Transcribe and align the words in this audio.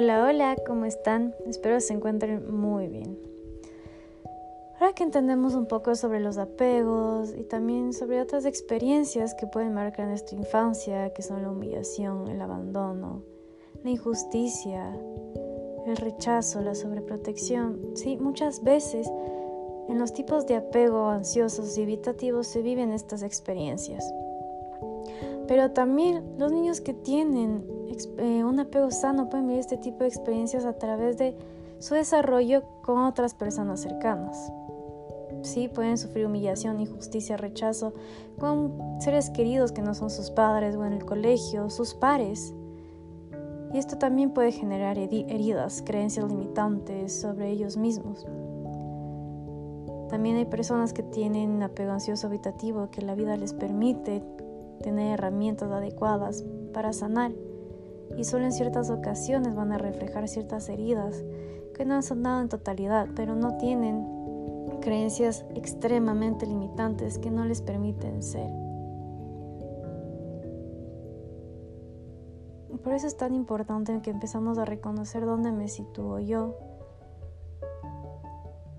Hola, 0.00 0.24
hola, 0.24 0.56
¿cómo 0.64 0.84
están? 0.84 1.34
Espero 1.44 1.80
se 1.80 1.92
encuentren 1.92 2.56
muy 2.56 2.86
bien. 2.86 3.18
Ahora 4.78 4.92
que 4.92 5.02
entendemos 5.02 5.56
un 5.56 5.66
poco 5.66 5.96
sobre 5.96 6.20
los 6.20 6.38
apegos 6.38 7.34
y 7.36 7.42
también 7.42 7.92
sobre 7.92 8.20
otras 8.20 8.44
experiencias 8.44 9.34
que 9.34 9.48
pueden 9.48 9.74
marcar 9.74 10.06
nuestra 10.06 10.38
infancia, 10.38 11.12
que 11.14 11.22
son 11.22 11.42
la 11.42 11.50
humillación, 11.50 12.28
el 12.28 12.40
abandono, 12.40 13.24
la 13.82 13.90
injusticia, 13.90 14.96
el 15.84 15.96
rechazo, 15.96 16.60
la 16.60 16.76
sobreprotección, 16.76 17.80
sí, 17.94 18.18
muchas 18.18 18.62
veces 18.62 19.10
en 19.88 19.98
los 19.98 20.12
tipos 20.12 20.46
de 20.46 20.54
apego 20.54 21.08
ansiosos 21.08 21.76
y 21.76 21.82
evitativos 21.82 22.46
se 22.46 22.62
viven 22.62 22.92
estas 22.92 23.24
experiencias. 23.24 24.08
Pero 25.48 25.72
también 25.72 26.22
los 26.38 26.52
niños 26.52 26.80
que 26.80 26.94
tienen 26.94 27.77
un 28.44 28.60
apego 28.60 28.90
sano 28.90 29.28
pueden 29.28 29.46
vivir 29.46 29.60
este 29.60 29.76
tipo 29.76 30.00
de 30.00 30.08
experiencias 30.08 30.64
a 30.64 30.74
través 30.78 31.18
de 31.18 31.36
su 31.78 31.94
desarrollo 31.94 32.62
con 32.82 32.98
otras 32.98 33.34
personas 33.34 33.80
cercanas. 33.80 34.52
Sí, 35.42 35.68
pueden 35.68 35.96
sufrir 35.98 36.26
humillación, 36.26 36.80
injusticia, 36.80 37.36
rechazo 37.36 37.92
con 38.38 39.00
seres 39.00 39.30
queridos 39.30 39.72
que 39.72 39.82
no 39.82 39.94
son 39.94 40.10
sus 40.10 40.30
padres 40.30 40.74
o 40.76 40.84
en 40.84 40.92
el 40.92 41.04
colegio, 41.04 41.70
sus 41.70 41.94
pares. 41.94 42.52
Y 43.72 43.78
esto 43.78 43.98
también 43.98 44.30
puede 44.30 44.50
generar 44.50 44.98
heridas, 44.98 45.82
creencias 45.84 46.28
limitantes 46.28 47.20
sobre 47.20 47.50
ellos 47.50 47.76
mismos. 47.76 48.26
También 50.08 50.36
hay 50.36 50.46
personas 50.46 50.92
que 50.92 51.02
tienen 51.02 51.62
apego 51.62 51.92
ansioso 51.92 52.26
habitativo 52.26 52.90
que 52.90 53.02
la 53.02 53.14
vida 53.14 53.36
les 53.36 53.52
permite 53.52 54.24
tener 54.82 55.12
herramientas 55.12 55.70
adecuadas 55.70 56.44
para 56.72 56.92
sanar 56.92 57.32
y 58.16 58.24
solo 58.24 58.44
en 58.44 58.52
ciertas 58.52 58.90
ocasiones 58.90 59.54
van 59.54 59.72
a 59.72 59.78
reflejar 59.78 60.28
ciertas 60.28 60.68
heridas 60.68 61.22
que 61.74 61.84
no 61.84 61.94
han 61.94 62.02
sanado 62.02 62.40
en 62.40 62.48
totalidad, 62.48 63.08
pero 63.14 63.34
no 63.34 63.56
tienen 63.58 64.18
creencias 64.80 65.44
extremadamente 65.54 66.46
limitantes 66.46 67.18
que 67.18 67.30
no 67.30 67.44
les 67.44 67.62
permiten 67.62 68.22
ser. 68.22 68.50
Por 72.82 72.92
eso 72.92 73.06
es 73.06 73.16
tan 73.16 73.34
importante 73.34 74.00
que 74.02 74.10
empezamos 74.10 74.58
a 74.58 74.64
reconocer 74.64 75.26
dónde 75.26 75.52
me 75.52 75.68
sitúo 75.68 76.20
yo, 76.20 76.56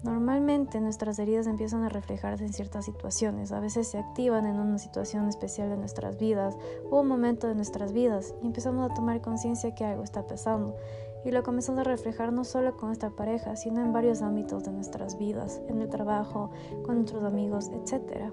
Normalmente 0.02 0.80
nuestras 0.80 1.20
heridas 1.20 1.46
empiezan 1.46 1.84
a 1.84 1.90
reflejarse 1.90 2.46
en 2.46 2.54
ciertas 2.54 2.86
situaciones, 2.86 3.52
a 3.52 3.60
veces 3.60 3.90
se 3.90 3.98
activan 3.98 4.46
en 4.46 4.58
una 4.58 4.78
situación 4.78 5.28
especial 5.28 5.70
de 5.70 5.76
nuestras 5.76 6.18
vidas 6.18 6.58
o 6.90 7.02
un 7.02 7.08
momento 7.08 7.48
de 7.48 7.56
nuestras 7.56 7.92
vidas 7.92 8.34
y 8.42 8.48
empezamos 8.48 8.90
a 8.90 8.94
tomar 8.94 9.20
conciencia 9.20 9.76
que 9.76 9.84
algo 9.84 10.04
está 10.04 10.26
pasando. 10.26 10.78
Y 11.26 11.32
lo 11.32 11.44
comenzamos 11.44 11.82
a 11.82 11.84
reflejar 11.84 12.32
no 12.32 12.46
solo 12.46 12.78
con 12.78 12.88
nuestra 12.88 13.10
pareja, 13.10 13.58
sino 13.58 13.82
en 13.82 13.92
varios 13.92 14.22
ámbitos 14.22 14.64
de 14.64 14.72
nuestras 14.72 15.18
vidas, 15.18 15.62
en 15.68 15.82
el 15.82 15.90
trabajo, 15.90 16.50
con 16.86 16.96
nuestros 16.96 17.26
amigos, 17.26 17.70
etc. 17.74 18.32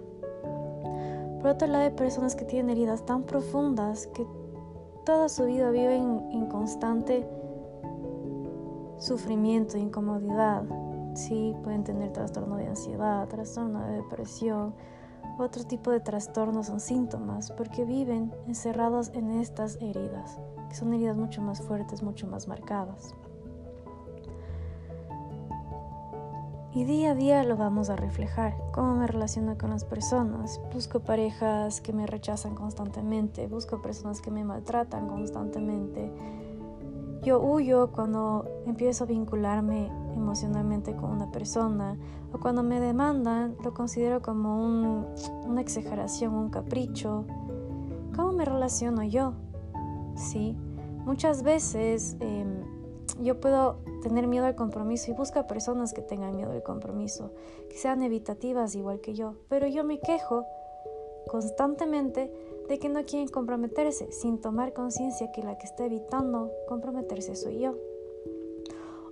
Por 1.41 1.51
otro 1.51 1.67
lado, 1.67 1.83
hay 1.83 1.91
personas 1.91 2.37
que 2.37 2.45
tienen 2.45 2.71
heridas 2.71 3.05
tan 3.05 3.25
profundas 3.25 4.07
que 4.07 4.25
toda 5.05 5.29
su 5.29 5.47
vida 5.47 5.71
viven 5.71 6.29
en 6.31 6.47
constante 6.47 7.27
sufrimiento, 8.99 9.77
incomodidad, 9.77 10.63
Sí, 11.17 11.57
pueden 11.65 11.83
tener 11.83 12.13
trastorno 12.13 12.57
de 12.57 12.67
ansiedad, 12.67 13.27
trastorno 13.27 13.83
de 13.87 13.97
depresión, 13.97 14.75
otro 15.39 15.65
tipo 15.65 15.91
de 15.91 16.01
trastornos 16.01 16.67
son 16.67 16.79
síntomas 16.79 17.53
porque 17.53 17.85
viven 17.85 18.35
encerrados 18.47 19.11
en 19.15 19.31
estas 19.31 19.77
heridas, 19.83 20.39
que 20.69 20.75
son 20.75 20.93
heridas 20.95 21.17
mucho 21.17 21.41
más 21.41 21.61
fuertes, 21.63 22.03
mucho 22.03 22.27
más 22.27 22.49
marcadas. 22.49 23.15
Y 26.73 26.85
día 26.85 27.13
a 27.13 27.15
día 27.15 27.43
lo 27.45 27.57
vamos 27.57 27.89
a 27.89 27.97
reflejar. 27.97 28.55
Cómo 28.73 28.95
me 28.95 29.07
relaciono 29.07 29.57
con 29.57 29.71
las 29.71 29.87
personas. 29.87 30.61
Busco 30.75 31.01
parejas 31.01 31.81
que 31.81 31.95
me 31.95 32.07
rechazan 32.07 32.55
constantemente. 32.55 33.47
Busco 33.47 33.81
personas 33.81 34.21
que 34.21 34.31
me 34.31 34.45
maltratan 34.45 35.09
constantemente. 35.09 36.13
Yo 37.23 37.41
huyo 37.41 37.91
cuando 37.93 38.63
empiezo 38.67 39.05
a 39.05 39.07
vincularme 39.07 39.91
emocionalmente 40.15 40.95
con 40.97 41.11
una 41.11 41.31
persona 41.31 41.99
o 42.33 42.39
cuando 42.39 42.63
me 42.63 42.81
demandan 42.81 43.57
lo 43.63 43.75
considero 43.75 44.23
como 44.23 45.07
una 45.45 45.61
exageración, 45.61 46.35
un 46.35 46.51
capricho. 46.51 47.25
¿Cómo 48.15 48.33
me 48.33 48.45
relaciono 48.45 49.03
yo? 49.03 49.35
Sí, 50.17 50.57
muchas 51.05 51.43
veces 51.43 52.17
em, 52.21 52.63
yo 53.21 53.41
puedo 53.41 53.79
tener 54.03 54.27
miedo 54.27 54.47
al 54.47 54.55
compromiso 54.55 55.11
y 55.11 55.15
busco 55.15 55.39
a 55.39 55.47
personas 55.47 55.93
que 55.93 56.03
tengan 56.03 56.37
miedo 56.37 56.53
al 56.53 56.63
compromiso, 56.63 57.33
que 57.69 57.77
sean 57.77 58.03
evitativas 58.03 58.75
igual 58.75 59.01
que 59.01 59.15
yo, 59.15 59.35
pero 59.49 59.67
yo 59.67 59.85
me 59.85 60.01
quejo 60.01 60.45
constantemente 61.29 62.33
de 62.69 62.79
que 62.79 62.89
no 62.89 63.05
quieren 63.05 63.29
comprometerse 63.29 64.11
sin 64.13 64.41
tomar 64.41 64.73
conciencia 64.73 65.31
que 65.33 65.43
la 65.43 65.59
que 65.59 65.67
está 65.67 65.85
evitando 65.85 66.51
comprometerse 66.69 67.37
soy 67.37 67.61
yo. 67.61 67.75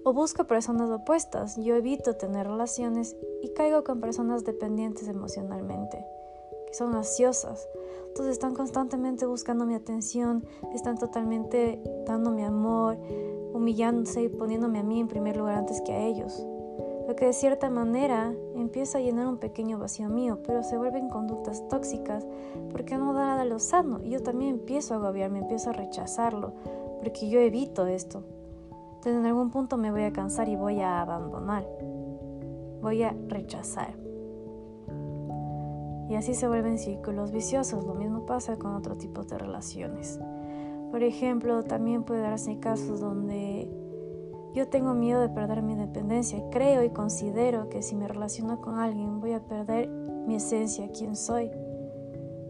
O 0.03 0.13
busco 0.13 0.45
personas 0.45 0.91
opuestas, 0.91 1.57
yo 1.57 1.77
evito 1.77 2.17
tener 2.17 2.47
relaciones 2.47 3.17
y 3.43 3.49
caigo 3.55 3.85
con 3.85 4.01
personas 4.01 4.45
dependientes 4.45 5.09
emocionalmente, 5.09 6.05
que 6.67 6.75
son 6.75 6.95
ansiosas. 6.95 7.69
Entonces 8.09 8.35
están 8.35 8.55
constantemente 8.55 9.25
buscando 9.25 9.65
mi 9.65 9.75
atención, 9.75 10.45
están 10.75 10.99
totalmente 10.99 11.81
dándome 12.07 12.45
amor, 12.45 12.99
humillándose 13.55 14.25
y 14.25 14.29
poniéndome 14.29 14.81
a 14.81 14.83
mí 14.83 15.01
en 15.01 15.09
primer 15.09 15.37
lugar 15.37 15.57
antes 15.57 15.81
que 15.81 15.93
a 15.93 16.05
ellos 16.05 16.45
lo 17.07 17.17
que 17.17 17.27
de 17.27 17.33
cierta 17.33 17.69
manera 17.69 18.35
empieza 18.55 18.99
a 18.99 19.01
llenar 19.01 19.27
un 19.27 19.39
pequeño 19.39 19.79
vacío 19.79 20.09
mío, 20.09 20.39
pero 20.47 20.63
se 20.63 20.79
vuelven 20.79 21.09
conductas 21.09 21.67
tóxicas 21.69 22.27
porque 22.71 22.97
no 22.97 23.13
da 23.13 23.27
nada 23.27 23.45
lo 23.45 23.59
sano 23.59 24.01
y 24.03 24.11
yo 24.11 24.23
también 24.23 24.55
empiezo 24.55 24.95
a 24.95 24.97
agobiarme, 24.97 25.41
empiezo 25.41 25.71
a 25.71 25.75
rechazarlo 25.75 26.55
porque 26.99 27.29
yo 27.29 27.41
evito 27.41 27.87
esto. 27.87 28.25
Entonces 28.71 29.17
en 29.17 29.27
algún 29.27 29.51
punto 29.51 29.77
me 29.77 29.91
voy 29.91 30.05
a 30.05 30.13
cansar 30.13 30.49
y 30.49 30.57
voy 30.57 30.81
a 30.81 31.03
abandonar, 31.03 31.69
voy 32.81 33.03
a 33.03 33.15
rechazar. 33.29 33.95
Y 36.09 36.17
así 36.17 36.35
se 36.35 36.49
vuelven 36.49 36.79
círculos 36.79 37.33
viciosos, 37.33 37.85
lo 37.85 37.95
mismo 37.95 38.25
pasa 38.27 38.57
con 38.57 38.75
otro 38.75 38.97
tipo 38.97 39.25
de 39.25 39.39
relaciones. 39.39 40.21
Por 40.91 41.03
ejemplo, 41.03 41.63
también 41.65 42.05
puede 42.05 42.21
darse 42.21 42.61
casos 42.61 43.01
donde 43.01 43.69
yo 44.55 44.69
tengo 44.69 44.95
miedo 44.95 45.21
de 45.21 45.29
perder 45.29 45.63
mi 45.63 45.73
independencia. 45.73 46.43
Creo 46.51 46.85
y 46.85 46.91
considero 46.91 47.69
que 47.69 47.83
si 47.83 47.97
me 47.97 48.07
relaciono 48.07 48.61
con 48.61 48.79
alguien 48.79 49.21
voy 49.21 49.33
a 49.33 49.41
perder 49.41 49.89
mi 49.89 50.37
esencia, 50.37 50.89
quién 50.97 51.17
soy. 51.17 51.51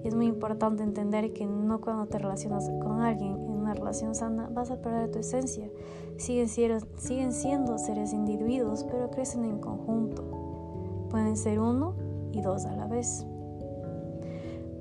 Y 0.05 0.09
es 0.09 0.15
muy 0.15 0.27
importante 0.27 0.83
entender 0.83 1.33
que 1.33 1.47
no 1.47 1.81
cuando 1.81 2.05
te 2.07 2.19
relacionas 2.19 2.69
con 2.83 3.01
alguien 3.01 3.33
en 3.33 3.51
una 3.51 3.73
relación 3.73 4.15
sana 4.15 4.51
vas 4.53 4.71
a 4.71 4.83
perder 4.83 5.11
tu 5.11 5.19
esencia. 5.19 5.71
Siguen, 6.19 6.49
siguen 6.49 7.33
siendo 7.33 7.79
seres 7.79 8.13
individuos, 8.13 8.85
pero 8.85 9.11
crecen 9.11 9.47
en 9.47 9.59
conjunto. 9.59 11.09
Pueden 11.09 11.39
ser 11.39 11.59
uno 11.59 11.95
y 12.33 12.43
dos 12.43 12.67
a 12.67 12.77
la 12.77 12.87
vez. 12.87 13.27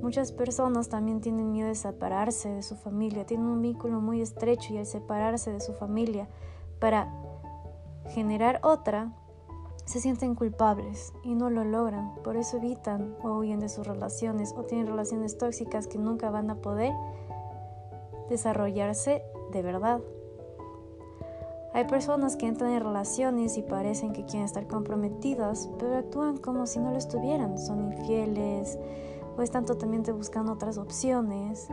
Muchas 0.02 0.32
personas 0.32 0.90
también 0.90 1.22
tienen 1.22 1.52
miedo 1.52 1.68
de 1.68 1.74
separarse 1.74 2.50
de 2.50 2.62
su 2.62 2.76
familia, 2.76 3.24
tienen 3.24 3.46
un 3.46 3.62
vínculo 3.62 4.02
muy 4.02 4.20
estrecho 4.20 4.74
y 4.74 4.76
al 4.76 4.84
separarse 4.84 5.50
de 5.50 5.60
su 5.60 5.72
familia 5.72 6.28
para 6.84 7.08
generar 8.10 8.60
otra, 8.62 9.10
se 9.86 10.00
sienten 10.00 10.34
culpables 10.34 11.14
y 11.22 11.34
no 11.34 11.48
lo 11.48 11.64
logran. 11.64 12.14
Por 12.22 12.36
eso 12.36 12.58
evitan 12.58 13.16
o 13.22 13.38
huyen 13.38 13.58
de 13.58 13.70
sus 13.70 13.86
relaciones 13.86 14.52
o 14.54 14.64
tienen 14.64 14.86
relaciones 14.86 15.38
tóxicas 15.38 15.86
que 15.86 15.96
nunca 15.96 16.28
van 16.28 16.50
a 16.50 16.56
poder 16.56 16.92
desarrollarse 18.28 19.22
de 19.50 19.62
verdad. 19.62 20.02
Hay 21.72 21.86
personas 21.86 22.36
que 22.36 22.48
entran 22.48 22.72
en 22.72 22.84
relaciones 22.84 23.56
y 23.56 23.62
parecen 23.62 24.12
que 24.12 24.26
quieren 24.26 24.44
estar 24.44 24.66
comprometidas, 24.66 25.70
pero 25.78 25.96
actúan 25.96 26.36
como 26.36 26.66
si 26.66 26.80
no 26.80 26.90
lo 26.90 26.98
estuvieran. 26.98 27.56
Son 27.56 27.80
infieles 27.80 28.78
o 29.38 29.40
están 29.40 29.64
totalmente 29.64 30.12
buscando 30.12 30.52
otras 30.52 30.76
opciones. 30.76 31.66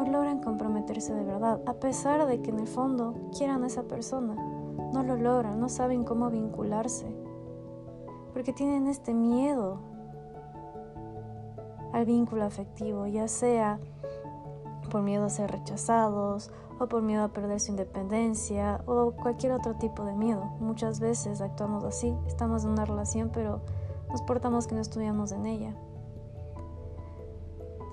No 0.00 0.10
logran 0.10 0.40
comprometerse 0.40 1.12
de 1.12 1.24
verdad, 1.24 1.60
a 1.66 1.74
pesar 1.74 2.24
de 2.24 2.40
que 2.40 2.48
en 2.48 2.58
el 2.58 2.66
fondo 2.66 3.14
quieran 3.36 3.64
a 3.64 3.66
esa 3.66 3.82
persona 3.82 4.34
no 4.94 5.02
lo 5.02 5.16
logran, 5.16 5.60
no 5.60 5.68
saben 5.68 6.04
cómo 6.04 6.30
vincularse, 6.30 7.14
porque 8.32 8.54
tienen 8.54 8.86
este 8.86 9.12
miedo 9.12 9.78
al 11.92 12.06
vínculo 12.06 12.44
afectivo, 12.44 13.06
ya 13.08 13.28
sea 13.28 13.78
por 14.90 15.02
miedo 15.02 15.26
a 15.26 15.28
ser 15.28 15.50
rechazados 15.50 16.50
o 16.78 16.88
por 16.88 17.02
miedo 17.02 17.22
a 17.22 17.28
perder 17.28 17.60
su 17.60 17.72
independencia 17.72 18.82
o 18.86 19.10
cualquier 19.10 19.52
otro 19.52 19.74
tipo 19.74 20.06
de 20.06 20.14
miedo. 20.14 20.44
Muchas 20.60 20.98
veces 20.98 21.42
actuamos 21.42 21.84
así, 21.84 22.16
estamos 22.26 22.64
en 22.64 22.70
una 22.70 22.86
relación 22.86 23.30
pero 23.34 23.60
nos 24.08 24.22
portamos 24.22 24.66
que 24.66 24.74
no 24.74 24.80
estudiamos 24.80 25.30
en 25.32 25.44
ella. 25.44 25.76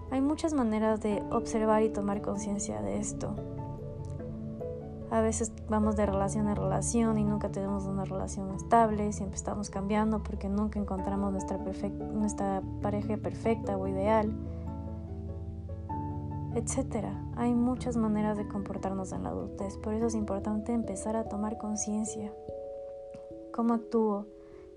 Hay 0.10 0.22
muchas 0.22 0.54
maneras 0.54 1.02
de 1.02 1.22
observar 1.32 1.84
y 1.84 1.90
tomar 1.90 2.22
conciencia 2.22 2.82
de 2.82 2.98
esto. 2.98 3.36
A 5.10 5.22
veces 5.22 5.54
vamos 5.70 5.96
de 5.96 6.06
relación 6.06 6.50
en 6.50 6.56
relación 6.56 7.18
y 7.18 7.24
nunca 7.24 7.50
tenemos 7.50 7.86
una 7.86 8.04
relación 8.04 8.54
estable, 8.54 9.14
siempre 9.14 9.38
estamos 9.38 9.70
cambiando 9.70 10.22
porque 10.22 10.50
nunca 10.50 10.80
encontramos 10.80 11.32
nuestra, 11.32 11.58
nuestra 11.58 12.62
pareja 12.82 13.16
perfecta 13.16 13.78
o 13.78 13.88
ideal, 13.88 14.34
etc. 16.56 17.06
Hay 17.38 17.54
muchas 17.54 17.96
maneras 17.96 18.38
de 18.38 18.50
comportarnos 18.50 19.14
en 19.14 19.24
la 19.24 19.30
adultez, 19.30 19.78
por 19.78 19.94
eso 19.94 20.08
es 20.08 20.16
importante 20.16 20.74
empezar 20.74 21.16
a 21.16 21.30
tomar 21.30 21.58
conciencia. 21.58 22.34
¿Cómo 23.54 23.76
actúo? 23.76 24.26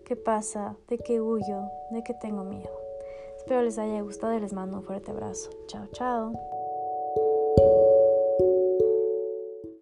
¿Qué 0.04 0.14
pasa? 0.14 0.76
¿De 0.88 0.98
qué 0.98 1.20
huyo? 1.20 1.62
¿De 1.90 2.04
qué 2.04 2.14
tengo 2.14 2.44
miedo? 2.44 2.79
Espero 3.40 3.62
les 3.62 3.78
haya 3.78 4.02
gustado 4.02 4.34
y 4.34 4.40
les 4.40 4.52
mando 4.52 4.76
un 4.76 4.82
fuerte 4.82 5.12
abrazo. 5.12 5.48
Chao, 5.66 5.86
chao. 5.92 6.59